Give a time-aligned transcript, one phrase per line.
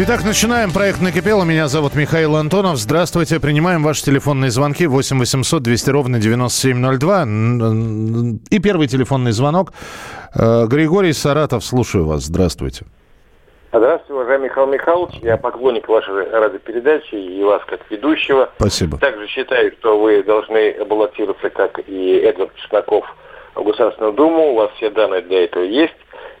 [0.00, 1.42] Итак, начинаем проект «Накипело».
[1.42, 2.76] Меня зовут Михаил Антонов.
[2.76, 3.40] Здравствуйте.
[3.40, 7.22] Принимаем ваши телефонные звонки 8 800 200 ровно 9702.
[8.48, 9.72] И первый телефонный звонок.
[10.36, 12.22] Э, Григорий Саратов, слушаю вас.
[12.22, 12.84] Здравствуйте.
[13.72, 15.14] Здравствуйте, уважаемый Михаил Михайлович.
[15.20, 18.50] Я поклонник вашей радиопередачи и вас как ведущего.
[18.54, 18.98] Спасибо.
[18.98, 23.04] Также считаю, что вы должны баллотироваться, как и Эдвард Чесноков,
[23.56, 24.52] в Государственную Думу.
[24.52, 25.96] У вас все данные для этого есть.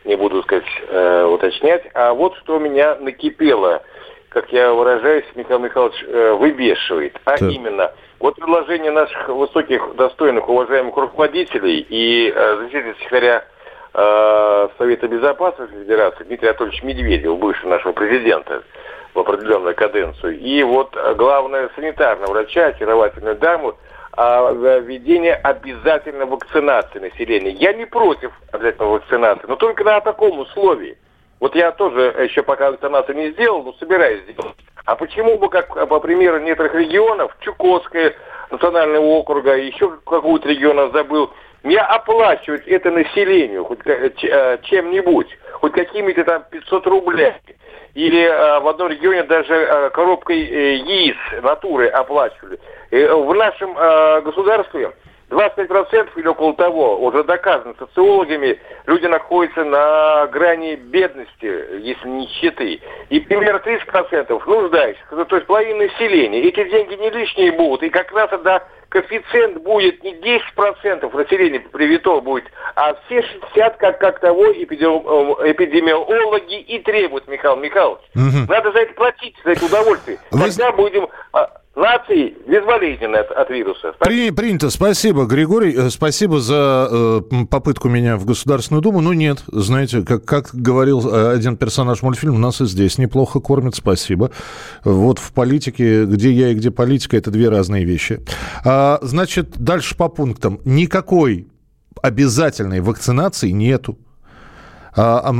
[0.08, 1.82] Не буду, сказать, э, уточнять.
[1.92, 3.82] А вот что меня накипело,
[4.30, 7.20] как я выражаюсь, Михаил Михайлович э, выбешивает.
[7.26, 7.42] А Так.
[7.42, 13.44] именно, вот предложение наших высоких, достойных, уважаемых руководителей и э, заместителя секретаря
[13.92, 18.62] э, Совета Безопасности Федерации Дмитрия Анатольевича Медведева, бывшего нашего президента
[19.12, 23.74] в определенную каденцию, и вот главное санитарного врача, очаровательную даму,
[24.18, 27.52] о введении обязательной вакцинации населения.
[27.52, 30.98] Я не против обязательной вакцинации, но только на таком условии.
[31.38, 34.56] Вот я тоже еще пока вакцинацию не сделал, но собираюсь сделать.
[34.86, 38.16] А почему бы, как по примеру некоторых регионов, Чукотская
[38.50, 41.30] национального округа, еще какого-то региона забыл,
[41.62, 47.32] не оплачивать это населению хоть ч- э, чем-нибудь, хоть какими-то там 500 рублей.
[47.94, 52.60] Или э, в одном регионе даже э, коробкой э, яиц натуры оплачивали.
[52.90, 54.92] Э, в нашем э, государстве
[55.30, 62.80] 25% или около того, уже доказано социологами, люди находятся на грани бедности, если не нищеты.
[63.10, 66.42] И примерно 30% нуждающихся, то есть половина населения.
[66.42, 67.82] Эти деньги не лишние будут.
[67.82, 73.98] И как раз тогда коэффициент будет не 10% населения привито будет, а все 60, как,
[74.00, 78.00] как того э, эпидемиологи и требуют, Михаил Михайлович.
[78.14, 80.18] Надо за это платить, за это удовольствие.
[80.30, 81.08] Вы- Тогда будем
[81.78, 83.92] нацией безболезненной от, от вируса.
[84.00, 84.70] При- принято.
[84.70, 85.74] Спасибо, Григорий.
[85.74, 89.00] Э, Спасибо за э, попытку меня в Государственную Думу.
[89.00, 93.74] Ну, нет, знаете, как, как говорил э, один персонаж мультфильма, нас и здесь неплохо кормят.
[93.74, 94.30] Спасибо.
[94.84, 98.20] Вот в политике, где я и где политика, это две разные вещи.
[98.64, 100.60] А, значит, дальше по пунктам.
[100.64, 101.48] Никакой
[102.02, 103.98] обязательной вакцинации нету.
[104.96, 105.32] А,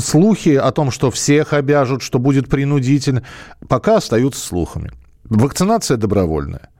[0.00, 3.22] слухи о том, что всех обяжут, что будет принудительно,
[3.68, 4.90] пока остаются слухами.
[5.28, 6.70] Вакцинация добровольная.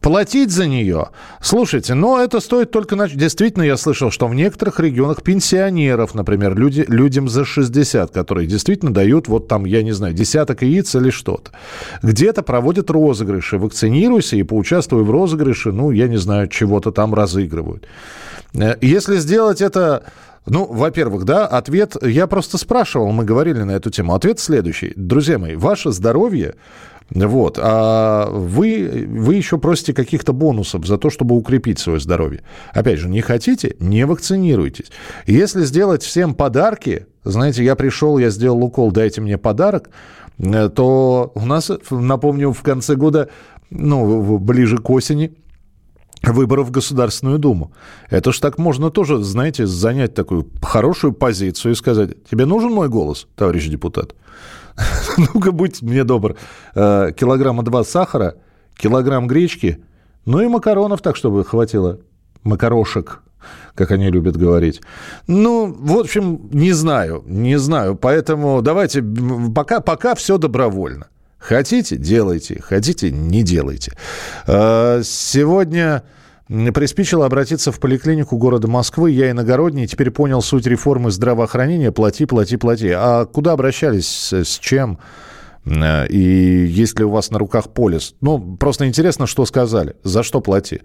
[0.00, 1.10] Платить за нее,
[1.40, 2.96] слушайте, но это стоит только...
[2.96, 8.48] нач- Действительно, я слышал, что в некоторых регионах пенсионеров, например, люди, людям за 60, которые
[8.48, 11.52] действительно дают вот там, я не знаю, десяток яиц или что-то.
[12.02, 13.58] Где-то проводят розыгрыши.
[13.58, 17.86] Вакцинируйся и поучаствуй в розыгрыше, ну, я не знаю, чего-то там разыгрывают.
[18.54, 20.02] Э, Если сделать это
[20.46, 24.14] ну, во-первых, да, ответ, я просто спрашивал, мы говорили на эту тему.
[24.14, 24.92] Ответ следующий.
[24.96, 26.56] Друзья мои, ваше здоровье,
[27.14, 32.42] вот, а вы, вы еще просите каких-то бонусов за то, чтобы укрепить свое здоровье.
[32.72, 34.90] Опять же, не хотите, не вакцинируйтесь.
[35.26, 39.90] Если сделать всем подарки, знаете, я пришел, я сделал укол, дайте мне подарок,
[40.38, 43.28] э, то у нас, напомню, в конце года,
[43.70, 45.34] ну, ближе к осени,
[46.22, 47.72] выборов в Государственную Думу.
[48.08, 52.88] Это ж так можно тоже, знаете, занять такую хорошую позицию и сказать, тебе нужен мой
[52.88, 54.14] голос, товарищ депутат?
[55.16, 56.36] Ну-ка, будь мне добр.
[56.74, 58.34] Э, Килограмма два сахара,
[58.76, 59.78] килограмм гречки,
[60.24, 61.98] ну и макаронов так, чтобы хватило.
[62.44, 63.22] Макарошек,
[63.74, 64.80] как они любят говорить.
[65.26, 67.94] Ну, в общем, не знаю, не знаю.
[67.94, 69.02] Поэтому давайте,
[69.54, 71.06] пока, пока все добровольно.
[71.38, 73.92] Хотите– делайте, хотите– не делайте.
[74.46, 76.04] Э, Сегодня
[76.74, 79.10] приспичило обратиться в поликлинику города Москвы.
[79.10, 81.92] Я иногородний, теперь понял суть реформы здравоохранения.
[81.92, 82.90] Плати, плати, плати.
[82.90, 84.98] А куда обращались, с чем?
[85.64, 86.18] Э, И
[86.66, 88.14] есть ли у вас на руках полис?
[88.20, 89.94] Ну, просто интересно, что сказали.
[90.04, 90.80] За что плати?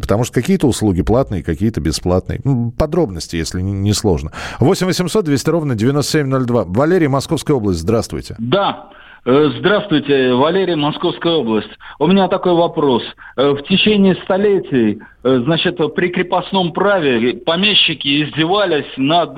[0.00, 2.40] Потому что какие-то услуги платные, какие-то бесплатные.
[2.76, 4.32] Подробности, если не сложно.
[4.58, 6.64] 8 800 200 ровно 9702.
[6.64, 8.34] Валерий, Московская область, здравствуйте.
[8.38, 8.90] Да,
[9.24, 11.70] здравствуйте, Валерий, Московская область.
[12.00, 13.04] У меня такой вопрос.
[13.36, 19.34] Э, в течение столетий, э, значит, при крепостном праве помещики издевались над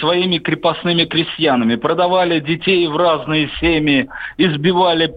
[0.00, 5.12] своими крепостными крестьянами, продавали детей в разные семьи, избивали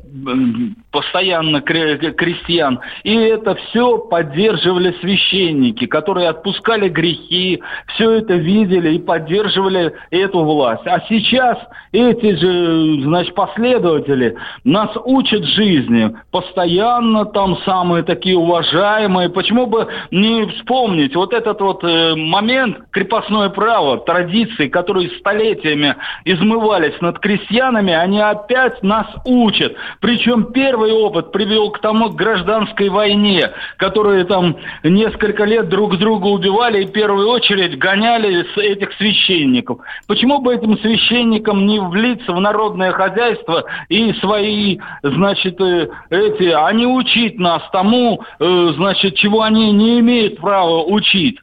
[0.92, 2.82] постоянно крестьян.
[3.04, 7.62] И это все поддерживали священники, которые отпускали грехи,
[7.96, 10.86] все это видели и поддерживали эту власть.
[10.86, 11.58] А сейчас
[11.94, 19.30] эти же, значит, последователи исследователи нас учат жизни, постоянно там самые такие уважаемые.
[19.30, 25.96] Почему бы не вспомнить вот этот вот э, момент крепостное право, традиции, которые столетиями
[26.26, 29.76] измывались над крестьянами, они опять нас учат.
[30.02, 36.28] Причем первый опыт привел к тому к гражданской войне, которые там несколько лет друг друга
[36.28, 39.80] убивали и в первую очередь гоняли этих священников.
[40.08, 46.52] Почему бы этим священникам не влиться в народное хозяйство и и свои, значит, э, эти,
[46.52, 51.38] они учить нас тому, э, значит, чего они не имеют права учить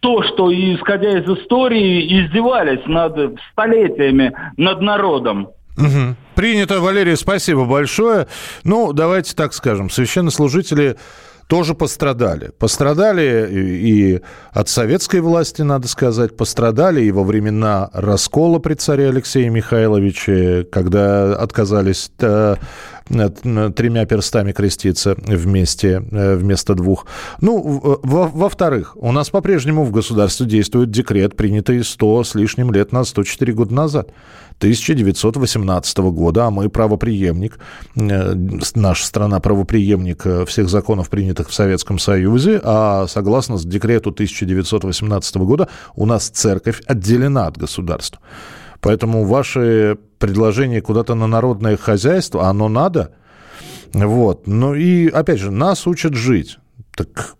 [0.00, 5.48] то, что, исходя из истории, издевались над столетиями над народом.
[5.78, 6.16] Угу.
[6.34, 8.26] Принято, Валерий, спасибо большое.
[8.64, 10.96] Ну, давайте так скажем, священнослужители
[11.52, 12.50] тоже пострадали.
[12.58, 14.22] Пострадали и
[14.52, 21.34] от советской власти, надо сказать, пострадали и во времена раскола при царе Алексее Михайловиче, когда
[21.34, 22.56] отказались э,
[23.08, 27.06] тремя перстами креститься вместе, э, вместо двух.
[27.40, 32.92] Ну, во-вторых, во у нас по-прежнему в государстве действует декрет, принятый 100 с лишним лет
[32.92, 34.12] на 104 года назад.
[34.58, 37.58] 1918 года, а мы правоприемник,
[37.96, 38.34] э,
[38.74, 45.68] наша страна правоприемник э, всех законов, принятых в Советском Союзе, а согласно декрету 1918 года
[45.96, 48.20] у нас церковь отделена от государства.
[48.82, 53.14] Поэтому ваши предложения куда-то на народное хозяйство, оно надо.
[53.94, 54.46] Вот.
[54.46, 56.58] Ну и, опять же, нас учат жить.
[56.94, 57.36] Так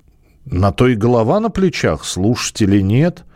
[0.46, 3.24] на то и голова на плечах, слушать или нет–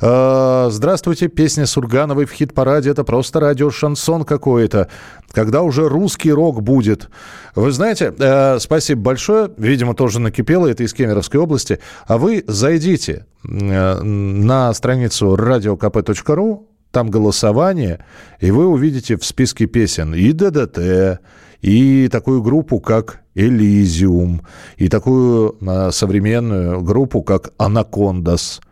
[0.00, 2.90] Э, здравствуйте, песня Сургановой в хит-параде.
[2.90, 4.88] Это просто радио-шансон какой-то.
[5.32, 7.08] Когда уже русский рок будет?
[7.54, 9.50] Вы знаете, э, спасибо большое.
[9.56, 10.66] Видимо, тоже накипело.
[10.66, 11.78] Это из Кемеровской области.
[12.06, 16.64] А вы зайдите э, на страницу radiokp.ru,
[16.96, 18.02] там голосование,
[18.40, 21.20] и вы увидите в списке песен и ДДТ,
[21.60, 24.40] и такую группу, как Элизиум,
[24.78, 28.62] и такую а, современную группу, как Анакондас.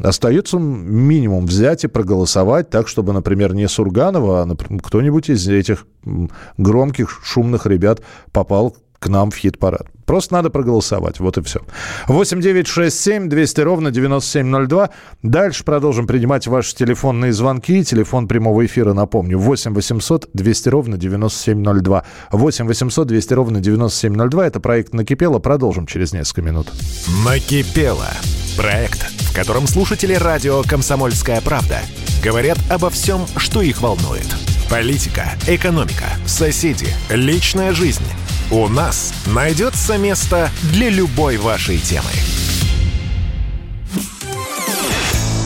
[0.00, 5.86] Остается минимум взять и проголосовать так, чтобы, например, не Сурганова, а кто-нибудь из этих
[6.56, 8.02] громких, шумных ребят
[8.32, 9.86] попал к нам в хит-парад.
[10.08, 11.60] Просто надо проголосовать, вот и все.
[12.06, 14.88] 8 9 6 7 200 ровно 9702.
[15.22, 17.84] Дальше продолжим принимать ваши телефонные звонки.
[17.84, 22.04] Телефон прямого эфира, напомню, 8 800 200 ровно 9702.
[22.32, 24.46] 8 800 200 ровно 9702.
[24.46, 25.40] Это проект «Накипело».
[25.40, 26.68] Продолжим через несколько минут.
[27.26, 28.08] «Накипело».
[28.56, 31.80] Проект, в котором слушатели радио «Комсомольская правда»
[32.24, 34.26] говорят обо всем, что их волнует.
[34.70, 38.04] Политика, экономика, соседи, личная жизнь–
[38.50, 42.10] у нас найдется место для любой вашей темы.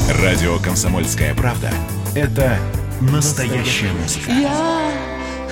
[0.08, 1.70] Радио «Комсомольская правда»—
[2.14, 2.58] это
[3.00, 4.31] настоящая музыка.
[4.31, 4.93] Я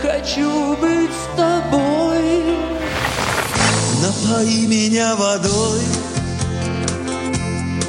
[0.01, 2.57] хочу быть с тобой.
[4.01, 5.81] Напои меня водой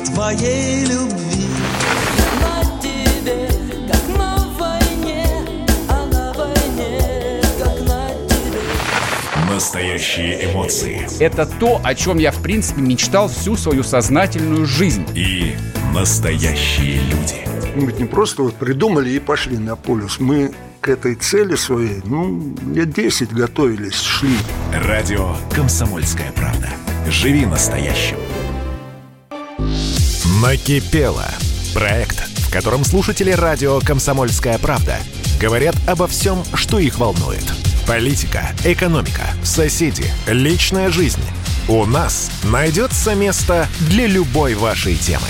[0.06, 1.31] твоей любви.
[9.62, 11.08] Настоящие эмоции.
[11.20, 15.06] Это то, о чем я, в принципе, мечтал всю свою сознательную жизнь.
[15.14, 15.56] И
[15.94, 17.48] настоящие люди.
[17.76, 20.20] Мы ведь не просто вот придумали и пошли на полюс.
[20.20, 24.36] Мы к этой цели своей, ну, лет 10 готовились, шли.
[24.74, 26.70] Радио «Комсомольская правда».
[27.08, 28.18] Живи настоящим.
[30.42, 31.28] Накипело.
[31.76, 34.98] Проект, в котором слушатели радио «Комсомольская правда»
[35.40, 37.44] говорят обо всем, что их волнует–
[37.92, 41.20] Политика, экономика, соседи, личная жизнь.
[41.68, 45.28] У нас найдется место для любой вашей темы.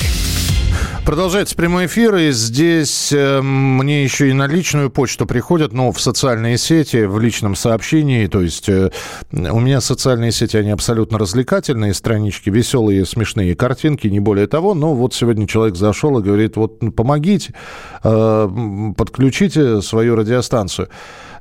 [1.03, 5.99] Продолжается прямой эфир, и здесь э, мне еще и на личную почту приходят, но в
[5.99, 8.27] социальные сети, в личном сообщении.
[8.27, 8.91] То есть э,
[9.31, 14.75] у меня социальные сети, они абсолютно развлекательные, странички веселые, смешные картинки, не более того.
[14.75, 17.55] Но вот сегодня человек зашел и говорит, вот помогите,
[18.03, 20.89] э, подключите свою радиостанцию.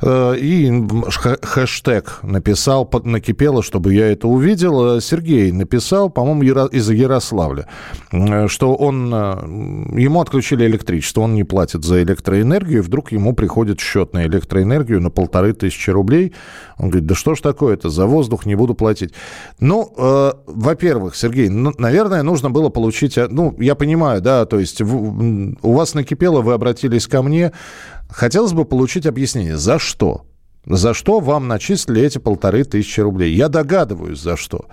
[0.03, 0.87] Э, и
[1.43, 4.97] хэштег написал, накипело, чтобы я это увидел.
[4.97, 7.67] Э, Сергей написал, по-моему, из Ярославля,
[8.13, 13.81] э, что он, ему отключили электричество, он не платит за электроэнергию, и вдруг ему приходит
[13.81, 16.33] счет на электроэнергию на полторы тысячи рублей.
[16.79, 19.13] Он говорит, да что ж такое-то, за воздух не буду платить.
[19.59, 24.81] Ну, э, во-первых, Сергей, ну, наверное, нужно было получить, ну, я понимаю, да, то есть
[24.81, 27.53] у вас накипело, вы обратились ко мне.
[28.11, 30.27] Хотелось бы получить объяснение, за что?
[30.67, 33.35] За что вам начислили эти полторы тысячи рублей?
[33.35, 34.67] Я догадываюсь, за что.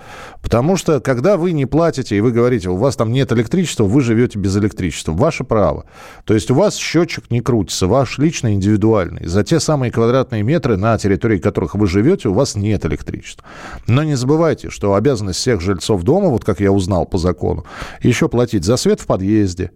[0.43, 4.01] Потому что, когда вы не платите, и вы говорите, у вас там нет электричества, вы
[4.01, 5.13] живете без электричества.
[5.13, 5.85] Ваше право.
[6.25, 9.25] То есть у вас счетчик не крутится, ваш личный, индивидуальный.
[9.27, 13.45] За те самые квадратные метры, на территории которых вы живете, у вас нет электричества.
[13.87, 17.65] Но не забывайте, что обязанность всех жильцов дома, вот как я узнал по закону,
[18.01, 19.71] еще платить за свет в подъезде,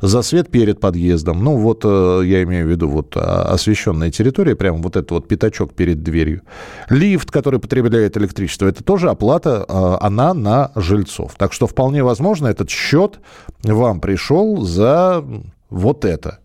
[0.00, 1.42] за свет перед подъездом.
[1.42, 5.28] Ну, вот э, я имею в виду вот а, освещенная территория, прямо вот этот вот
[5.28, 6.42] пятачок перед дверью.
[6.88, 11.34] Лифт, который потребляет электричество, это тоже оплата, э, она на жильцов.
[11.36, 13.20] Так что вполне возможно, этот счет
[13.62, 15.24] вам пришел за
[15.70, 16.38] вот это.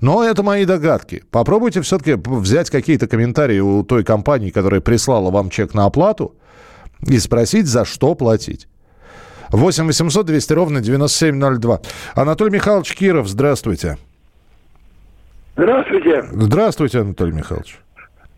[0.00, 1.24] Но это мои догадки.
[1.30, 6.34] Попробуйте все-таки взять какие-то комментарии у той компании, которая прислала вам чек на оплату,
[7.06, 8.68] и спросить, за что платить.
[9.56, 11.80] 8 800 200 ровно 9702.
[12.14, 13.98] Анатолий Михайлович Киров, здравствуйте.
[15.56, 16.22] Здравствуйте.
[16.32, 17.78] Здравствуйте, Анатолий Михайлович.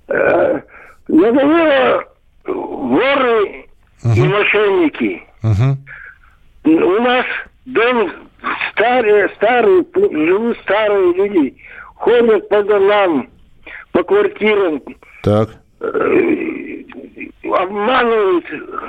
[0.09, 0.61] Э,
[1.09, 2.05] Надоело
[2.45, 3.67] воры
[4.05, 5.23] и мошенники.
[6.65, 7.25] У нас
[7.65, 8.13] дом
[8.73, 11.57] старые, старые, живут старые люди.
[11.95, 13.31] Ходят по домам,
[13.93, 14.83] по квартирам,
[15.23, 15.49] Так.
[17.77, 18.45] Обманывают.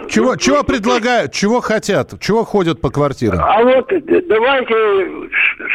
[0.10, 3.39] Чего, чего предлагают, чего хотят, чего ходят по квартирам?
[3.41, 3.91] А вот
[4.27, 5.29] давайте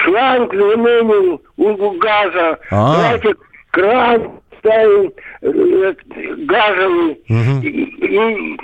[0.05, 2.59] шланг заменим у газа.
[2.71, 2.97] А.
[2.97, 3.35] Давайте
[3.71, 5.95] кран ставим э,
[6.47, 7.19] газовый.
[7.29, 7.61] Мгм.
[7.63, 8.59] И- и-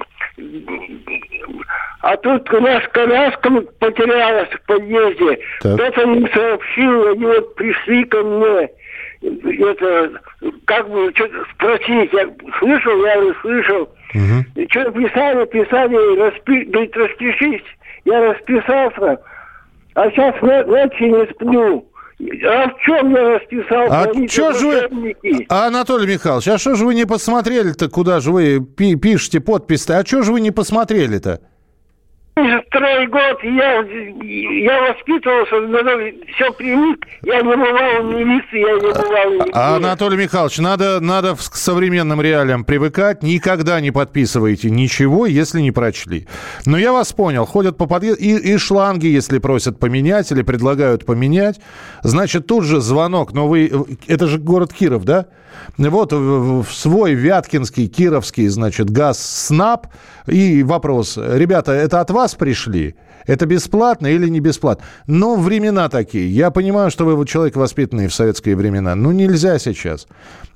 [2.01, 3.51] а тут у нас коляска
[3.81, 5.41] потерялась в подъезде.
[5.59, 8.71] Кто-то мне сообщил, они вот пришли ко мне.
[9.21, 10.13] Это,
[10.67, 12.13] как бы, что-то спросить.
[12.13, 12.29] Я
[12.61, 13.89] слышал, я не слышал.
[14.15, 14.47] Мгм.
[14.55, 16.65] И что писали, писали, распи...
[16.65, 17.63] говорит, распишись.
[18.05, 19.21] Я расписался,
[19.95, 21.85] а сейчас ночью не сплю.
[22.21, 24.01] А в чем я расписался?
[24.01, 24.75] А что же вы...
[24.83, 25.47] мошенники.
[25.49, 29.99] А, Анатолий Михайлович, а что же вы не посмотрели-то, куда же вы пи- пишете подпись-то?
[29.99, 31.41] А что же вы не посмотрели-то?
[32.69, 35.57] Второй год я, я воспитывался,
[36.35, 37.05] все привык.
[37.23, 39.51] Я не бывал в милиции, я не бывал нигде.
[39.55, 43.23] А, Анатолий Михайлович, надо, надо к современным реалиям привыкать.
[43.23, 46.29] Никогда не подписывайте ничего, если не прочли.
[46.65, 47.45] Но я вас понял.
[47.45, 48.23] Ходят по подъезду.
[48.23, 51.61] И, и шланги, если просят поменять или предлагают поменять.
[52.03, 53.33] Значит, тут же звонок.
[53.33, 53.71] Но вы...
[54.07, 55.27] Это же город Киров, да?
[55.77, 59.89] Вот в свой Вяткинский, Кировский, значит, газ СНАП.
[60.27, 61.17] И вопрос.
[61.17, 62.95] Ребята, это от вас пришли?
[63.27, 64.85] Это бесплатно или не бесплатно?
[65.07, 66.29] Но времена такие.
[66.31, 68.95] Я понимаю, что вы человек воспитанный в советские времена.
[68.95, 70.07] Ну, нельзя сейчас.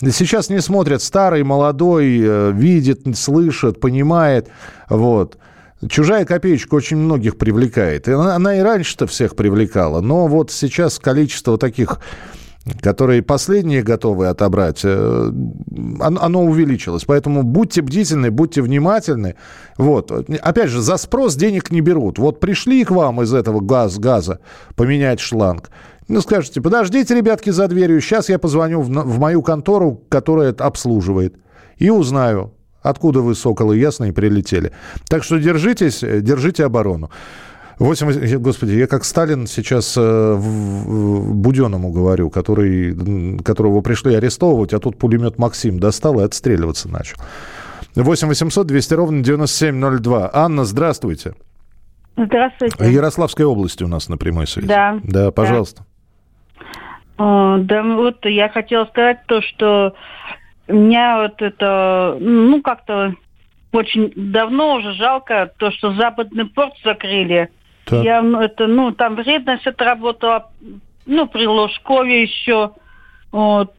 [0.01, 4.49] Сейчас не смотрят старый, молодой, э, видит, слышит, понимает.
[4.89, 5.37] Вот.
[5.89, 8.09] Чужая копеечка очень многих привлекает.
[8.09, 10.01] Она и раньше-то всех привлекала.
[10.01, 11.99] Но вот сейчас количество таких
[12.81, 15.33] которые последние готовы отобрать, э,
[16.01, 17.05] оно, увеличилось.
[17.05, 19.35] Поэтому будьте бдительны, будьте внимательны.
[19.79, 20.11] Вот.
[20.11, 22.19] Опять же, за спрос денег не берут.
[22.19, 24.41] Вот пришли к вам из этого газ, газа
[24.77, 25.71] поменять шланг.
[26.09, 28.01] Ну, скажете, подождите, ребятки, за дверью.
[28.01, 31.37] Сейчас я позвоню в, в мою контору, которая это обслуживает.
[31.79, 32.53] И узнаю,
[32.83, 34.73] откуда вы, соколы ясные, прилетели.
[35.09, 37.11] Так что держитесь, э, держите оборону.
[37.83, 42.95] 8, господи, я как Сталин сейчас э, Буденному говорю, который,
[43.43, 47.17] которого пришли арестовывать, а тут пулемет Максим достал и отстреливаться начал.
[47.97, 50.31] 8 800 200 ровно 9702.
[50.33, 51.35] Анна, здравствуйте.
[52.17, 52.77] Здравствуйте.
[52.79, 54.69] Ярославская область у нас на прямой связи.
[54.69, 55.01] Да.
[55.03, 55.83] Да, пожалуйста.
[57.19, 59.95] Э, Да, вот я хотела сказать то, что
[60.69, 63.17] меня вот это, ну, как-то
[63.73, 67.51] очень давно уже жалко то, что западный порт закрыли.
[67.85, 68.05] Так.
[68.05, 70.51] Я, ну, это, ну, там вредность отработала,
[71.07, 72.71] ну, при Ложкове еще.
[73.33, 73.75] Вот.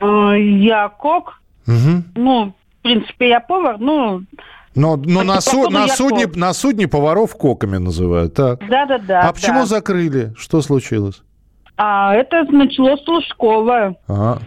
[0.00, 2.04] Э, Я кок, Мгм.
[2.14, 4.22] ну, в принципе, я повар, ну,
[4.74, 6.36] Но, но на, су- на, судне, кок.
[6.36, 8.34] на судне поваров коками называют.
[8.34, 8.60] Так.
[8.68, 9.22] да-да-да.
[9.28, 9.66] а почему да.
[9.66, 10.32] закрыли?
[10.36, 11.22] Что случилось?
[11.76, 13.96] А это началось с Лужкова.
[14.08, 14.38] Ага.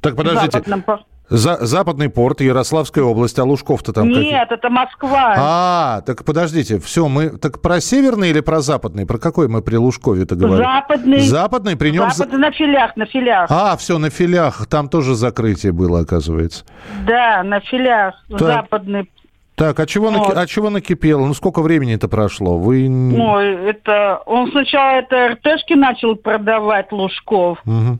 [0.00, 0.50] Так, подождите.
[0.58, 0.82] Западном
[1.28, 4.08] За, Западный порт, Ярославская область, а Лужков-то там?
[4.08, 5.34] Нет, это Москва.
[5.36, 9.06] А, так подождите, все, мы так про северный или про западный?
[9.06, 10.64] Про какой мы при Лужкове-то говорим?
[10.64, 11.20] Западный.
[11.20, 12.10] Западный, при нем...
[12.10, 13.50] Западный на филях, на филях.
[13.50, 16.64] А, все, на филях, там тоже закрытие было, оказывается.
[17.06, 18.14] Да, на филях.
[18.30, 18.38] Так.
[18.40, 19.10] Западный.
[19.56, 20.36] Так, а чего, Вот.
[20.36, 21.26] а чего накипело?
[21.26, 22.58] Ну, сколько времени это прошло?
[22.58, 22.86] Вы...
[22.86, 24.20] н- Ой, это...
[24.26, 27.58] Он сначала это РТшки начал продавать Лужков.
[27.64, 27.98] Мгм.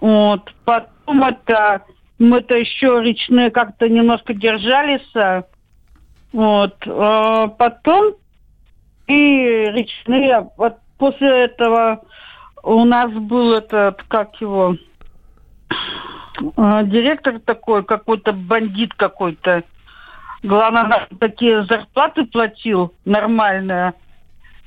[0.00, 0.52] Вот.
[0.64, 1.80] Потом это...
[2.22, 5.44] Мы-то еще речные как-то немножко держались.
[6.32, 6.76] Вот.
[6.86, 8.14] А потом
[9.08, 10.48] и речные...
[10.56, 12.04] Вот после этого
[12.62, 14.76] у нас был этот, как его...
[16.56, 19.64] а, Директор такой, какой-то бандит какой-то.
[20.44, 23.94] Главное, такие зарплаты платил нормальные.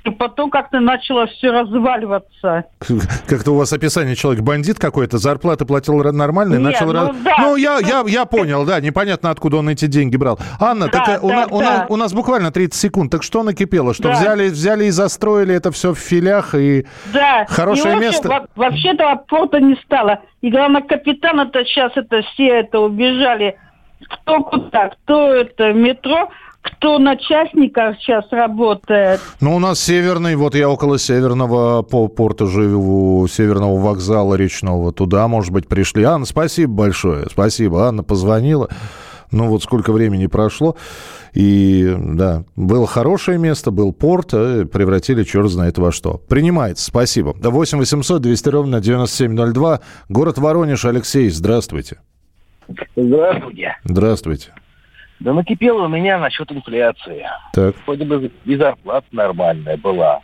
[0.05, 2.65] И потом как-то начало все разваливаться.
[3.27, 6.85] Как-то у вас описание человек бандит какой-то, зарплаты платил нормально начал...
[6.87, 7.35] ну раз- да.
[7.39, 10.37] ну я, я, я понял, да, непонятно, откуда он эти деньги брал.
[10.59, 11.65] Анна, Да, так э, у, да, у да.
[11.65, 13.95] нас, у нас буквально 30 секунд, так что накипело?
[13.95, 14.11] Что Да.
[14.13, 16.85] взяли, взяли и застроили это все в филях и...
[17.11, 17.45] Да.
[17.49, 18.29] Хорошее и вообще, место.
[18.29, 20.19] во- вообще-то от порта не стало.
[20.41, 23.57] И главное, капитан это сейчас это все это убежали.
[24.07, 26.29] Кто куда, кто это метро,
[26.65, 29.21] кто на частниках сейчас работает.
[29.39, 34.91] Ну, у нас северный, вот я около северного по порта живу, северного вокзала речного.
[34.91, 36.03] Туда, может быть, пришли.
[36.03, 37.27] Анна, спасибо большое.
[37.29, 37.87] Спасибо.
[37.87, 38.69] Анна позвонила.
[39.31, 40.75] Ну, вот сколько времени прошло.
[41.33, 46.17] И, да, было хорошее место, был порт, а превратили черт знает во что.
[46.29, 47.35] Принимается, спасибо.
[47.37, 49.81] 8 800 200 ровно 9702.
[50.09, 50.85] Город Воронеж.
[50.85, 51.99] Алексей, здравствуйте.
[52.95, 53.77] Здравствуйте.
[53.83, 54.53] Здравствуйте.
[55.19, 57.25] Да накипело у меня насчет инфляции.
[57.53, 57.75] Так.
[57.85, 60.21] Вроде бы и зарплата нормальная была.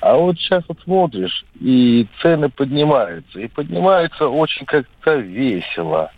[0.00, 3.40] А вот сейчас вот смотришь, и цены поднимаются.
[3.40, 6.10] И поднимаются очень как-то весело.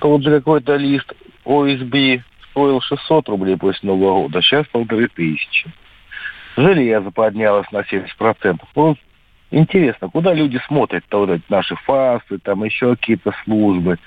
[0.00, 1.10] Тот же какой-то лист
[1.44, 5.72] ОСБ стоил 600 рублей после Нового года, сейчас полторы тысячи.
[6.56, 8.60] Железо поднялось на 70%.
[8.74, 8.98] Вот
[9.50, 13.98] интересно, куда люди смотрят-то вот эти наши фасы, там еще какие-то службы.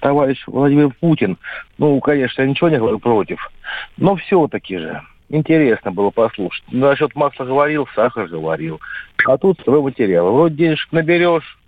[0.00, 1.38] Товарищ Владимир Путин,
[1.78, 3.50] ну, конечно, я ничего не говорю против,
[3.96, 6.64] но все-таки же интересно было послушать.
[6.70, 8.80] Ну, Насчет масла говорил, сахар говорил.
[9.26, 10.32] А тут стройматериалы.
[10.32, 11.58] Вроде денежек наберешь,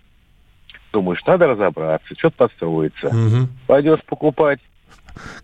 [0.91, 3.09] думаешь, надо разобраться, что-то подстроиться.
[3.13, 3.49] Мгм.
[3.67, 4.59] Пойдешь покупать,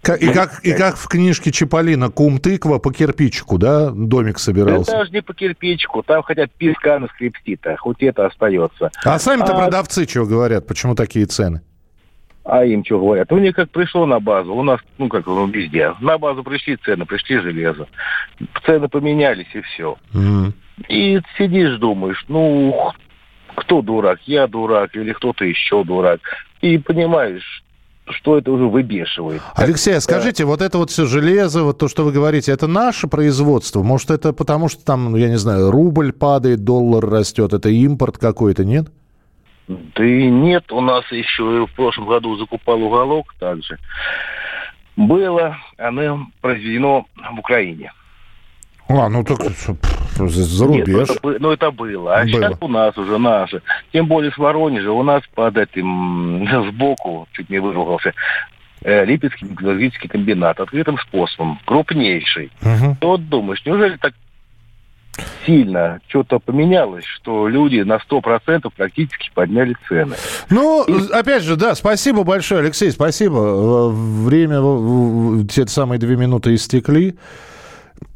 [0.01, 4.91] Ка- И как, и как в книжке Чиполлино «Кум тыква» по кирпичику, да, домик собирался?
[4.91, 8.89] Это даже не по кирпичику, там хотят песка наскрепсти-то, хоть это остается.
[9.05, 10.65] А сами-то А- продавцы чего говорят?
[10.65, 11.62] Почему такие цены?
[12.51, 13.32] А им что говорят?
[13.32, 16.77] У них как пришло на базу, у нас, ну как ну, везде, на базу пришли
[16.77, 17.88] цены, пришли железо.
[18.65, 19.98] Цены поменялись и все.
[20.15, 20.53] М.
[20.88, 22.91] И сидишь, думаешь, ну,
[23.56, 26.22] кто дурак, я дурак или кто-то еще дурак.
[26.62, 27.63] И понимаешь,
[28.10, 29.44] что это уже выбешивает.
[29.56, 33.08] Алексей, а скажите, вот это вот все железо, вот то, что вы говорите, это наше
[33.08, 33.84] производство?
[33.84, 38.17] Может, это потому, что там, ну, я не знаю, рубль падает, доллар растет, это импорт
[38.17, 38.88] какой-то, нет?
[39.69, 43.77] Да и нет, у нас еще в прошлом году закупал уголок также.
[44.97, 47.93] Было, оно произведено в Украине.
[48.88, 51.10] А, ну так за Нет, ну, рубеж.
[51.12, 52.15] это, ну, это было.
[52.15, 52.27] А Было.
[52.27, 53.62] сейчас у нас уже наши.
[53.93, 54.91] Тем более с Воронежа.
[54.91, 58.13] У нас под этим сбоку, чуть не выругался,
[58.82, 62.51] э, Липецкий металлургический комбинат открытым способом, крупнейший.
[62.62, 62.95] Мгм.
[62.95, 64.13] Ты вот думаешь, неужели так
[65.45, 70.15] сильно что-то поменялось, что люди на 100% практически подняли цены?
[70.49, 73.89] Ну, опять же, да, спасибо большое, Алексей, спасибо.
[73.89, 77.15] Время, те самые две минуты истекли.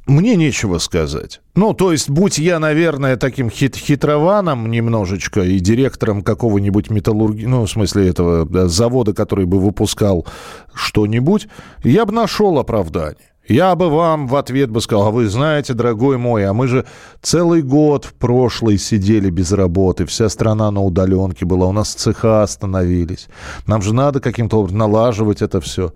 [0.05, 1.39] Мне нечего сказать.
[1.55, 7.45] Ну, то есть, будь я, наверное, таким хит хитрованом немножечко и директором какого-нибудь металлурги...
[7.45, 10.25] Ну, в смысле этого да, завода, который бы выпускал
[10.73, 11.47] что-нибудь,
[11.83, 13.29] я бы нашел оправдание.
[13.47, 16.85] Я бы вам в ответ бы сказал, а вы знаете, дорогой мой, а мы же
[17.21, 22.43] целый год в прошлый сидели без работы, вся страна на удаленке была, у нас цеха
[22.43, 23.27] остановились.
[23.67, 25.93] Нам же надо каким-то образом налаживать это все.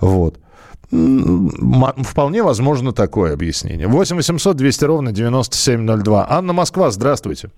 [0.00, 0.38] Вот.
[0.90, 3.86] Вполне возможно такое объяснение.
[3.86, 6.26] 8 800 200 ровно 9702.
[6.28, 7.50] Анна Москва, здравствуйте.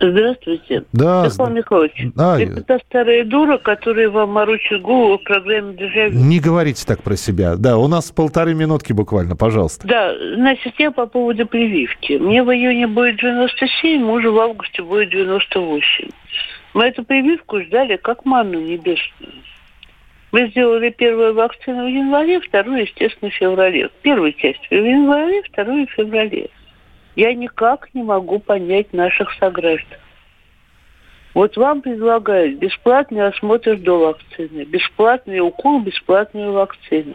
[0.00, 0.82] Здравствуйте.
[0.92, 6.18] Да, Михаил Михайлович, Да, это та старая дура, которая вам морочит голову в программе «Дежавю».
[6.18, 7.54] Не говорите так про себя.
[7.56, 9.86] Да, у нас полторы минутки буквально, пожалуйста.
[9.86, 12.14] Да, значит, я по поводу прививки.
[12.14, 16.08] Мне в июне будет 97, мужу в августе будет 98.
[16.74, 19.32] Мы эту прививку ждали как манну небесную.
[20.32, 23.90] Мы сделали первую вакцину в январе, вторую, естественно, в феврале.
[24.00, 26.48] Первую часть в январе, вторую в феврале.
[27.14, 29.98] Я никак не могу понять наших сограждан.
[31.34, 37.14] Вот вам предлагают бесплатный осмотр до вакцины, бесплатный укол, бесплатную вакцину.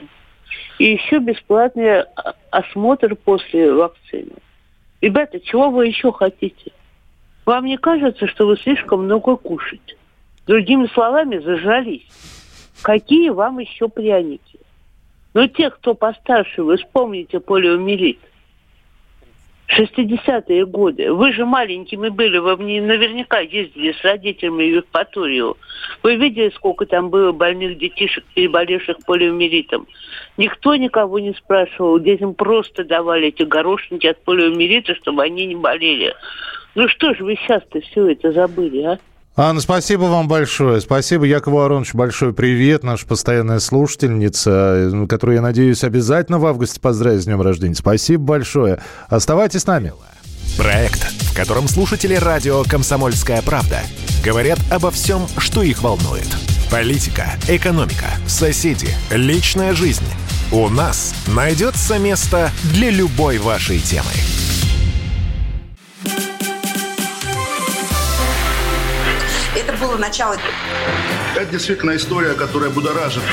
[0.78, 2.04] И еще бесплатный
[2.52, 4.34] осмотр после вакцины.
[5.02, 6.72] Ребята, чего вы еще хотите?
[7.46, 9.96] Вам не кажется, что вы слишком много кушаете?
[10.46, 12.06] Другими словами, зажались.
[12.82, 14.60] Какие вам еще пряники?
[15.34, 18.20] Ну, те, кто постарше, вы вспомните полиомиелит.
[19.68, 21.12] 60-е годы.
[21.12, 25.58] Вы же маленькими были, вы наверняка ездили с родителями в Евпаторию.
[26.04, 29.88] Вы видели, сколько там было больных детишек, переболевших полиомиелитом?
[30.38, 32.00] Никто никого не спрашивал.
[32.00, 36.14] Детям просто давали эти горошинки от полиомиелита, чтобы они не болели.
[36.76, 39.00] Ну что же вы сейчас-то все это забыли, а?
[39.40, 40.82] Анна, спасибо вам большое.
[40.82, 47.22] Спасибо, Якову Ароновичу большой привет, наша постоянная слушательница, которую, я надеюсь, обязательно в августе поздравить
[47.22, 47.76] с днем рождения.
[47.76, 48.82] Спасибо большое.
[49.10, 49.94] Оставайтесь с нами.
[50.58, 53.82] Проект, в котором слушатели радио «Комсомольская правда»
[54.26, 56.28] говорят обо всем, что их волнует.
[56.72, 60.08] Политика, экономика, соседи, личная жизнь.
[60.52, 64.10] У нас найдется место для любой вашей темы.
[69.98, 70.38] Это было начало.
[71.36, 73.24] Это действительно история, которая будоражит.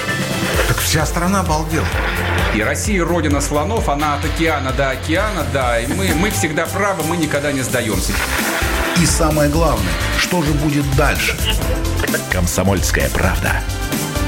[0.69, 1.87] Так вся страна обалдела.
[2.55, 5.81] И Россия родина слонов, она от океана до океана, да.
[5.81, 8.13] И мы, мы всегда правы, мы никогда не сдаемся.
[9.01, 11.37] И самое главное, что же будет дальше?
[12.33, 13.61] Комсомольская правда.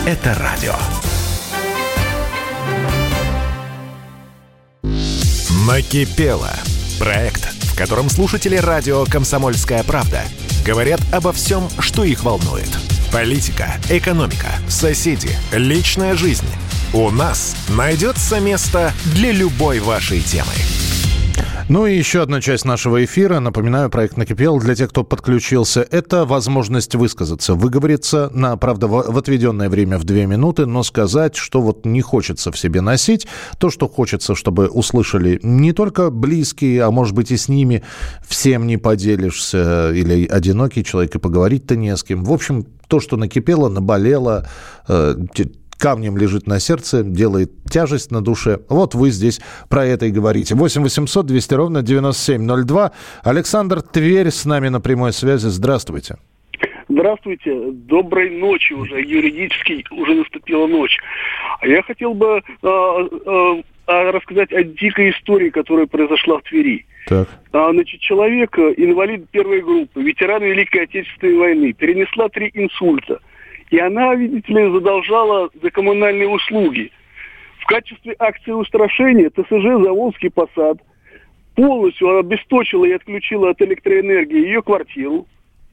[0.06, 0.74] Это радио.
[5.66, 6.50] Накипело.
[6.98, 10.22] Проект, в котором слушатели радио «Комсомольская правда»
[10.66, 12.68] говорят обо всем, что их волнует.
[13.12, 16.48] Политика, экономика, соседи, личная жизнь.
[16.92, 20.52] У нас найдется место для любой вашей темы.
[21.68, 23.40] Ну и еще одна часть нашего эфира.
[23.40, 25.84] Напоминаю, проект «Накипел» для тех, кто подключился.
[25.90, 31.60] Это возможность высказаться, выговориться на, правда, в отведенное время в две минуты, но сказать, что
[31.60, 33.26] вот не хочется в себе носить.
[33.58, 37.82] То, что хочется, чтобы услышали не только близкие, а может быть и с ними
[38.24, 42.22] всем не поделишься, или одинокий человек, и поговорить-то не с кем.
[42.22, 44.48] В общем, то, что накипело, наболело,
[44.86, 45.16] э,
[45.78, 48.60] камнем лежит на сердце, делает тяжесть на душе.
[48.68, 50.54] Вот вы здесь про это и говорите.
[50.54, 52.92] 8 800 200 ровно 9702.
[53.22, 55.46] Александр Тверь с нами на прямой связи.
[55.46, 56.16] Здравствуйте.
[56.88, 57.72] Здравствуйте.
[57.72, 59.00] Доброй ночи уже.
[59.00, 60.96] Юридически уже наступила ночь.
[61.62, 66.86] Я хотел бы э, э, рассказать о дикой истории, которая произошла в Твери.
[67.06, 67.28] Так.
[67.52, 73.20] А, значит, человек, инвалид первой группы, ветеран Великой Отечественной войны, перенесла три инсульта–
[73.70, 76.90] и она, видите ли, задолжала за коммунальные услуги.
[77.60, 80.78] В качестве акции устрашения ТСЖ «Заволжский посад»
[81.56, 85.26] полностью обесточила и отключила от электроэнергии ее квартиру.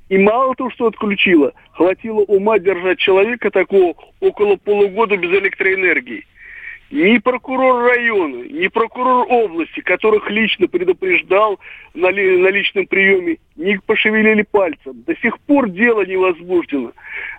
[0.10, 6.26] И мало того, что отключила, хватило ума держать человека такого около полугода без электроэнергии
[6.94, 11.60] ни прокурор района, ни прокурор области, которых лично предупреждал
[11.96, 15.02] на, ли, на личном приеме, не пошевелили пальцем.
[15.08, 16.92] До сих пор дело не возбуждено.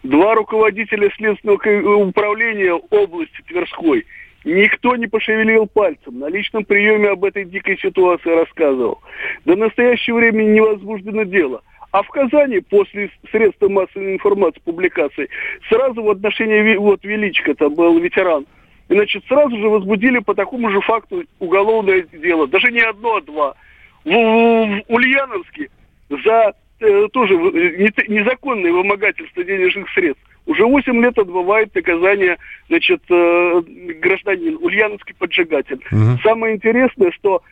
[0.03, 4.05] Два руководителя следственного управления области Тверской
[4.45, 6.19] Никто не пошевелил пальцем.
[6.19, 9.01] На личном приеме об этой дикой ситуации рассказывал.
[9.45, 11.63] До настоящего времени не возбуждено дело.
[11.93, 15.31] А в Казани после средств массовой информации, публикаций,
[15.69, 18.47] сразу в отношении, вот Величко, там был ветеран,
[18.89, 22.47] значит, сразу же возбудили по такому же факту уголовное дело.
[22.47, 23.55] Даже не одно, а два.
[24.05, 25.71] В, в, Ульяновске
[26.11, 32.37] за э, тоже не, незаконное вымогательство денежных средств уже 8 лет отбывает наказание,
[32.69, 33.63] значит, э,
[34.01, 35.83] гражданин, ульяновский поджигатель.
[35.91, 36.19] Угу.
[36.23, 37.43] Самое интересное, что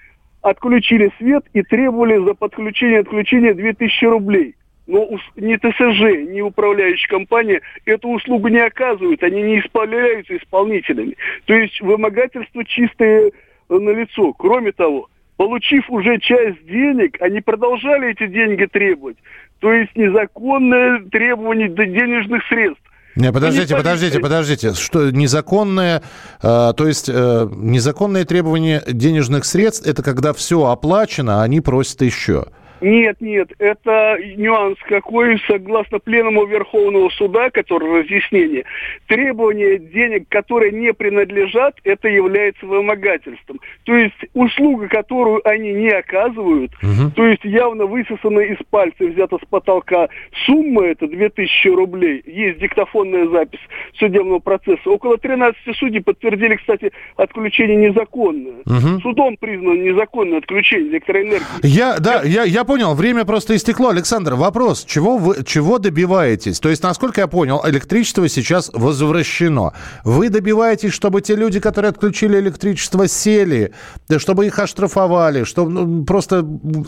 [0.43, 7.61] отключили свет и требовали за подключение отключения 2000 рублей но ни ТСЖ, ни управляющая компания
[7.85, 11.17] эту услугу не оказывают, они не исполняются исполнителями.
[11.47, 13.31] То есть вымогательство чистое э,
[13.69, 14.33] на лицо.
[14.33, 19.17] Кроме того, получив уже часть денег, они продолжали эти деньги требовать.
[19.61, 22.83] То есть незаконное требование денежных средств.
[23.15, 24.73] Не, подождите, подождите, подождите.
[24.75, 26.03] Что незаконное,
[26.43, 32.03] э, то есть э, незаконное требование денежных средств, это когда все оплачено, а они просят
[32.03, 32.47] еще.
[32.83, 38.65] Нет, нет, это нюанс какой, согласно пленуму Верховного суда, который разъяснение,
[39.07, 43.61] требования денег, которые не принадлежат, это является вымогательством.
[43.85, 47.11] То есть услуга, которую они не оказывают, угу.
[47.15, 50.09] то есть явно высосана из пальца, взята с потолка,
[50.45, 53.61] сумма это 2000 рублей, есть диктофонная запись
[53.99, 54.91] судебного процесса.
[54.91, 58.63] Около 13 судей подтвердили, кстати, отключение незаконное.
[58.67, 59.01] Угу.
[59.03, 61.45] Судом признано незаконное отключение электроэнергии.
[61.63, 63.91] Я, да, я, я понял, время просто истекло.
[63.91, 66.59] Александр, вопрос, чего вы чего добиваетесь?
[66.59, 69.75] То есть, насколько я понял, электричество сейчас возвращено.
[70.05, 73.75] Вы добиваетесь, чтобы те люди, которые отключили электричество, сели,
[74.17, 76.47] чтобы их оштрафовали, чтобы ну, просто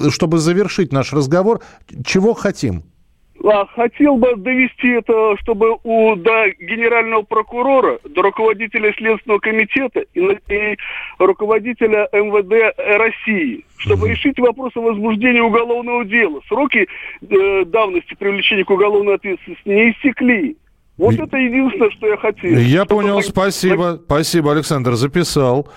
[0.09, 1.61] чтобы завершить наш разговор.
[2.03, 2.85] Чего хотим?
[3.47, 10.21] А, хотел бы довести это, чтобы у до генерального прокурора, до руководителя Следственного комитета и,
[10.21, 10.79] и
[11.19, 16.41] руководителя МВД России, чтобы решить вопрос о возбуждении уголовного дела.
[16.49, 16.87] Сроки
[17.21, 20.57] э, давности привлечения к уголовной ответственности не истекли.
[20.97, 22.57] Вот это единственное, что я хотел.
[22.57, 24.01] Я понял, спасибо.
[24.07, 25.69] Спасибо, Александр, записал.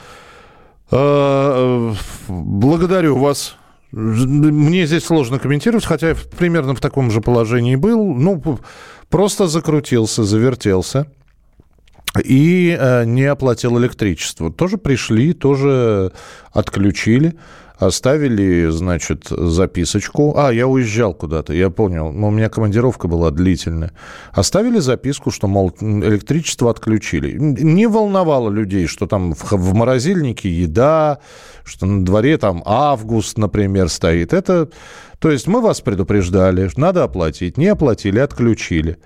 [0.89, 1.91] Э,
[2.29, 3.56] благодарю вас.
[3.91, 8.13] Мне здесь сложно комментировать, хотя я примерно в таком же положении был.
[8.13, 8.59] Ну,
[9.09, 11.07] просто закрутился, завертелся
[12.23, 14.51] и э, не оплатил электричество.
[14.51, 16.11] Тоже пришли, тоже
[16.51, 17.35] отключили.
[17.77, 20.33] Оставили, значит, записочку.
[20.35, 22.11] А, я уезжал куда-то, я понял.
[22.11, 23.91] Но у меня командировка была длительная.
[24.31, 27.37] Оставили записку, что, мол, электричество отключили.
[27.37, 31.19] Не волновало людей, что там в, в морозильнике еда,
[31.63, 34.33] что на дворе там август, например, стоит.
[34.33, 34.69] Это,
[35.19, 37.57] то есть мы вас предупреждали, надо оплатить.
[37.57, 38.97] Не оплатили, отключили.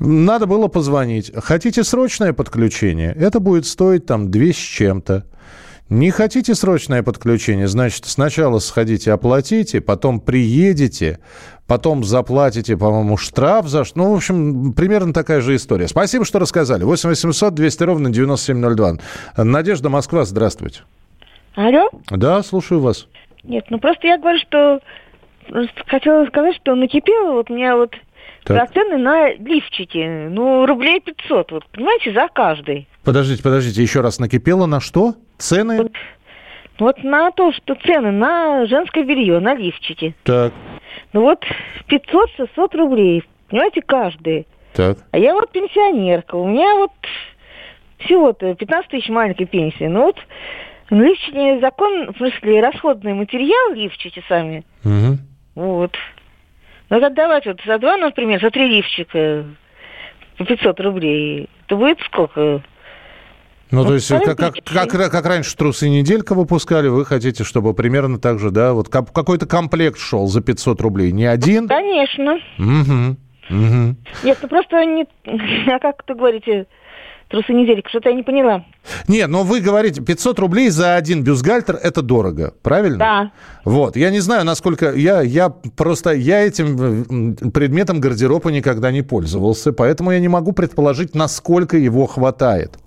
[0.00, 1.30] Надо было позвонить.
[1.36, 3.12] Хотите срочное подключение?
[3.12, 5.24] Это будет стоить там 200 с чем-то.
[5.92, 11.18] Не хотите срочное подключение, значит, сначала сходите, оплатите, потом приедете,
[11.66, 13.84] потом заплатите, по-моему, штраф за...
[13.94, 15.86] Ну, в общем, примерно такая же история.
[15.88, 16.84] Спасибо, что рассказали.
[16.84, 18.92] 8 800 200 ровно 9702.
[19.36, 20.80] Надежда, Москва, здравствуйте.
[21.56, 21.90] Алло?
[22.08, 23.06] Да, слушаю вас.
[23.44, 24.80] Нет, ну просто я говорю, что...
[25.88, 27.94] Хотела сказать, что накипело, вот у меня вот
[28.44, 28.72] так.
[28.72, 32.88] цены на лифчики, ну, рублей 500, вот, понимаете, за каждый.
[33.04, 35.16] Подождите, подождите, еще раз накипело на что?
[35.42, 35.82] Цены?
[35.82, 35.92] Вот,
[36.78, 40.14] вот на то, что цены на женское белье, на лифчики.
[40.22, 40.52] Так.
[41.12, 41.44] Ну вот
[41.88, 44.46] 500-600 рублей, понимаете, каждый.
[44.72, 44.98] Так.
[45.10, 46.92] А я вот пенсионерка, у меня вот
[47.98, 49.84] всего-то 15 тысяч маленькой пенсии.
[49.84, 50.16] Ну вот
[50.90, 54.64] лифчики закон, в смысле, расходный материал лифчики сами.
[54.84, 55.18] Угу.
[55.56, 55.96] Вот.
[56.88, 59.44] Ну, это давайте вот за два, например, за три лифчика
[60.36, 61.48] по 500 рублей.
[61.66, 62.62] Это будет сколько?
[63.72, 68.18] Ну, то есть, как, как, как, как раньше трусы неделька выпускали, вы хотите, чтобы примерно
[68.18, 71.68] так же, да, вот какой-то комплект шел за 500 рублей, не один?
[71.68, 72.38] Конечно.
[72.58, 73.16] Угу.
[73.50, 73.96] Угу.
[74.24, 75.06] Нет, ну просто не...
[75.72, 76.66] А как вы говорите,
[77.28, 78.64] трусы неделька, что-то я не поняла.
[79.08, 82.98] Нет, но вы говорите, 500 рублей за один бюстгальтер– это дорого, правильно?
[82.98, 83.32] Да.
[83.64, 84.92] Вот, я не знаю, насколько...
[84.92, 91.14] Я, я просто, я этим предметом гардероба никогда не пользовался, поэтому я не могу предположить,
[91.14, 92.78] насколько его хватает.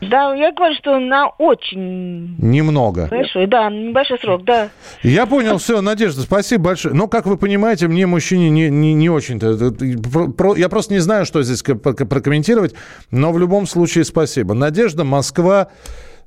[0.00, 2.36] Да, я говорю, что на очень...
[2.38, 3.08] Немного.
[3.10, 4.68] Большой, да, небольшой срок, да.
[5.02, 6.94] Я понял, все, Надежда, спасибо большое.
[6.94, 10.54] Но, как вы понимаете, мне, мужчине, не, не, не очень-то...
[10.56, 12.74] Я просто не знаю, что здесь прокомментировать,
[13.10, 14.54] но в любом случае спасибо.
[14.54, 15.68] Надежда, Москва...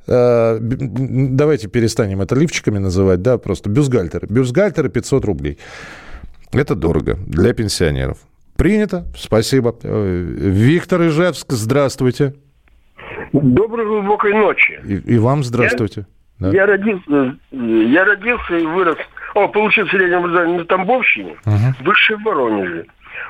[0.08, 4.28] Э, давайте перестанем это лифчиками называть, да, просто бюстгальтеры.
[4.28, 5.60] Бюстгальтеры 500 рублей.
[6.52, 8.18] Это дорого для пенсионеров.
[8.58, 9.76] Принято, спасибо.
[9.84, 12.34] Э, Виктор Ижевск, здравствуйте.
[13.34, 14.80] Доброй глубокой ночи.
[14.84, 16.06] И, и вам здравствуйте.
[16.40, 16.58] Я, да.
[16.58, 18.98] я, родился, я родился и вырос,
[19.36, 21.84] о, получил среднее образование на Тамбовщине, uh-huh.
[21.84, 22.86] высшее в Воронеже.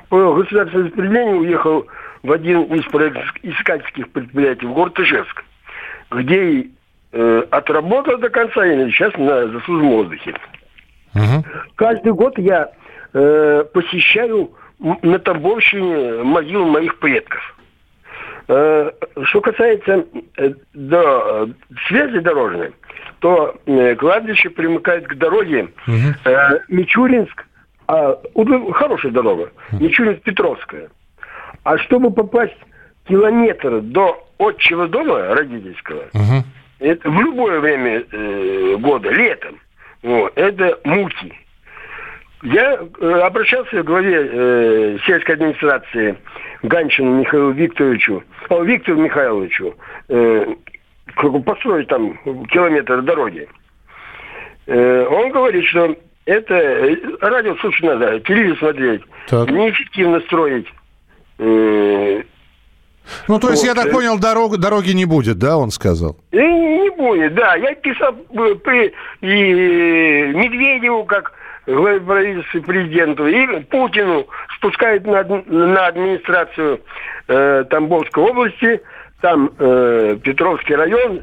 [0.09, 1.85] По государственному распределению уехал
[2.23, 2.83] в один из
[3.43, 5.43] искательских предприятий в город Ижевск,
[6.11, 6.71] где и
[7.11, 10.35] э, отработал до конца и сейчас на заслуженном отдыхе.
[11.13, 11.45] Uh-huh.
[11.75, 12.71] Каждый год я
[13.13, 17.55] э, посещаю на Тамбовщине могилу моих предков.
[18.53, 18.91] Э,
[19.23, 21.49] что касается э, до
[21.87, 22.73] связи дорожной,
[23.19, 25.95] то э, кладбище примыкает к дороге угу.
[26.67, 27.45] Мичуринск,
[27.87, 28.19] а,
[28.73, 30.89] хорошая дорога, Мичуринск-Петровская.
[31.63, 32.57] А чтобы попасть
[33.07, 36.43] километр до отчего дома родительского, угу.
[36.79, 39.61] это в любое время э, года, летом,
[40.03, 41.33] вот, это муки.
[42.43, 46.17] Я э, обращался к главе э, сельской администрации
[46.63, 49.75] Ганчину Михаилу Викторовичу, о, Виктору Михайловичу,
[50.10, 50.45] э,
[51.45, 53.47] построить там километр дороги.
[54.65, 59.49] Э, он говорит, что это э, радио слушать надо, телевизор смотреть, так.
[59.49, 60.67] неэффективно строить.
[61.38, 62.23] Э,
[63.27, 63.75] ну, то есть, вот.
[63.75, 66.17] я так понял, дорог, дороги не будет, да, он сказал?
[66.32, 67.56] И не будет, да.
[67.56, 71.34] Я писал э, при и Медведеву, как
[71.75, 76.81] главе правительства президенту и Путину спускает на, на администрацию
[77.27, 78.81] э, Тамбовской области,
[79.21, 81.21] там э, Петровский район,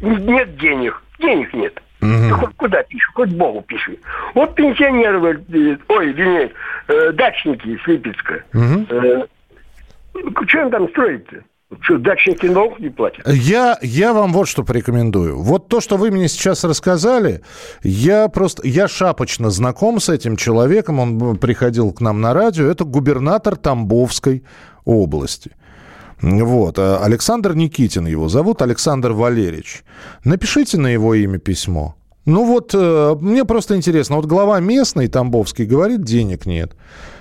[0.00, 1.80] нет денег, денег нет.
[2.00, 3.98] Ты хоть куда пиши, хоть Богу пиши.
[4.34, 6.50] Вот пенсионеры, э, ой, вернее,
[6.88, 8.42] э, дачники с Липецка.
[8.54, 9.26] Э,
[10.46, 11.42] что он там строит-то?
[11.82, 13.26] Что, дачники налог не платят?
[13.28, 15.40] Я, я вам вот что порекомендую.
[15.40, 17.42] Вот то, что вы мне сейчас рассказали,
[17.84, 22.84] я просто, я шапочно знаком с этим человеком, он приходил к нам на радио, это
[22.84, 24.42] губернатор Тамбовской
[24.84, 25.52] области.
[26.20, 26.78] Вот.
[26.78, 29.84] а Александр Никитин его зовут, Александр Валерьевич.
[30.24, 31.94] Напишите на его имя письмо.
[32.26, 36.76] Ну вот, э, мне просто интересно, вот глава местный Тамбовский говорит, денег нет.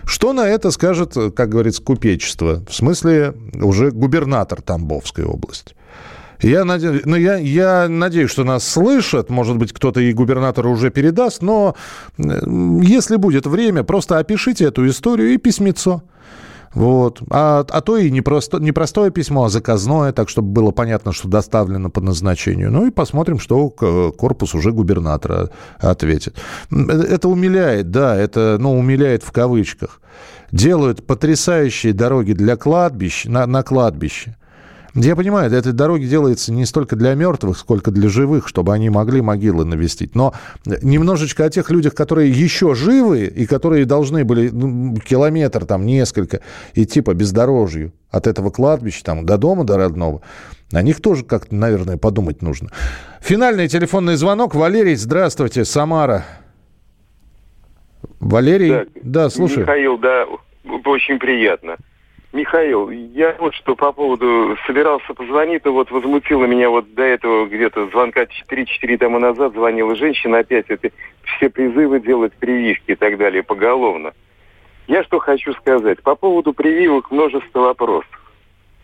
[0.05, 2.63] Что на это скажет, как говорится, купечество?
[2.67, 5.75] В смысле, уже губернатор Тамбовской области.
[6.41, 7.01] Я, наде...
[7.03, 9.29] ну, я, я надеюсь, что нас слышат.
[9.29, 11.41] Может быть, кто-то и губернатору уже передаст.
[11.41, 11.75] Но
[12.17, 12.21] э,
[12.81, 16.01] если будет время, просто опишите эту историю и письмецо.
[16.73, 17.21] Вот.
[17.29, 21.13] А, а то и не, просто, не простое письмо, а заказное, так, чтобы было понятно,
[21.13, 22.71] что доставлено по назначению.
[22.71, 26.35] Ну и посмотрим, что корпус уже губернатора ответит.
[26.71, 30.01] Это умиляет, да, это, ну, умиляет в кавычках.
[30.51, 34.35] Делают потрясающие дороги для кладбищ, на, на кладбище.
[34.95, 39.21] Я понимаю, этой дороги делается не столько для мертвых, сколько для живых, чтобы они могли
[39.21, 40.15] могилы навестить.
[40.15, 40.33] Но
[40.65, 46.41] немножечко о тех людях, которые еще живы и которые должны были ну, километр, там, несколько
[46.73, 50.21] идти по бездорожью от этого кладбища там, до дома, до родного.
[50.71, 52.69] О них тоже как-то, наверное, подумать нужно.
[53.21, 54.55] Финальный телефонный звонок.
[54.55, 56.25] Валерий, здравствуйте, Самара.
[58.19, 59.59] Валерий, да, да слушай.
[59.59, 60.25] Михаил, да,
[60.85, 61.77] очень приятно.
[62.31, 67.47] Михаил, я вот что по поводу собирался позвонить, но вот возмутило меня вот до этого
[67.47, 70.91] где-то звонка 3-4 тому назад звонила женщина опять это
[71.23, 74.13] все призывы делать прививки и так далее поголовно.
[74.87, 76.03] Я что хочу сказать.
[76.03, 78.09] По поводу прививок множество вопросов.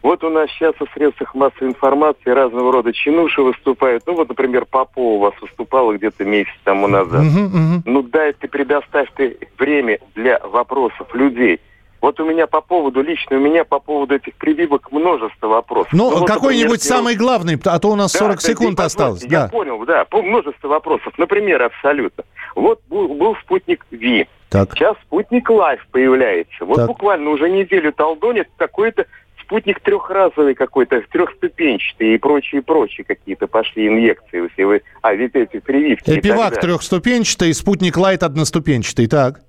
[0.01, 4.03] Вот у нас сейчас в средствах массовой информации разного рода чинуши выступают.
[4.07, 7.23] Ну вот, например, Попова у вас выступала где-то месяц тому назад.
[7.23, 7.81] Uh-huh, uh-huh.
[7.85, 11.59] Ну дай ты предоставь ты время для вопросов людей–
[12.05, 15.91] вот у меня по поводу, лично у меня по поводу этих прививок множество вопросов.
[15.91, 19.23] Ну, ну какой-нибудь вот, самый главный, а то у нас да, 40 секунд осталось.
[19.23, 19.47] Я да.
[19.47, 21.13] понял, да, множество вопросов.
[21.17, 22.23] Например, абсолютно.
[22.53, 24.27] Вот был, был спутник V.
[24.49, 24.73] Так.
[24.73, 26.63] Сейчас спутник Лайт появляется.
[26.63, 26.87] Вот так.
[26.87, 29.07] буквально уже неделю долдонит какой-то
[29.41, 34.47] спутник трехразовый какой-то, трехступенчатый и прочие, прочие какие-то пошли инъекции.
[34.53, 36.07] Все вы, а, ведь эти прививки.
[36.11, 39.41] ЭпиВак трехступенчатый, спутник Лайт одноступенчатый, так.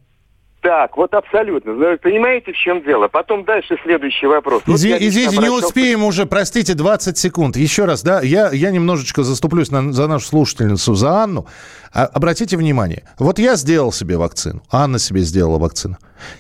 [0.61, 1.73] Так, вот абсолютно.
[1.99, 3.09] Понимаете, в чем дело?
[3.09, 4.63] Потом дальше следующий вопрос.
[4.67, 5.41] Вот извините, обращался...
[5.41, 7.57] не успеем уже, простите, 20 секунд.
[7.57, 11.47] Еще раз, да, я, я немножечко заступлюсь на, за нашу слушательницу, за Анну.
[11.93, 15.99] А, обратите внимание, вот я сделал себе вакцину, Анна себе сделала вакцину.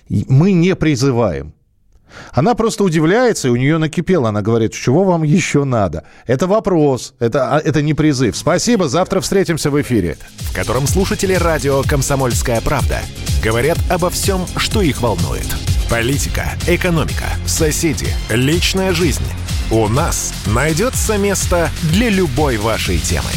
[0.08, 1.52] Мы не призываем
[2.32, 4.28] она просто удивляется, и у нее накипело.
[4.28, 6.04] Она говорит, чего вам еще надо?
[6.26, 8.36] Это вопрос, это, а, это не призыв.
[8.36, 10.16] Спасибо, завтра встретимся в эфире.
[10.38, 13.00] В котором слушатели радио «Комсомольская правда»
[13.42, 15.46] говорят обо всем, что их волнует.
[15.90, 19.22] Политика, экономика, соседи, личная жизнь.
[19.70, 23.30] У нас найдется место для любой вашей темы.